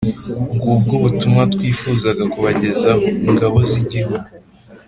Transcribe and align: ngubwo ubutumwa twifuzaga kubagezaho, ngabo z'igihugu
ngubwo 0.55 0.91
ubutumwa 0.99 1.43
twifuzaga 1.53 2.23
kubagezaho, 2.33 3.05
ngabo 3.33 3.57
z'igihugu 3.69 4.27